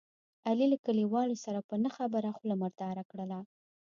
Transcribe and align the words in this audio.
علي 0.47 0.65
له 0.71 0.77
کلیوالو 0.85 1.35
سره 1.45 1.59
په 1.69 1.75
نه 1.83 1.89
خبره 1.97 2.29
خوله 2.37 2.55
مرداره 2.61 3.03
کړله. 3.11 3.39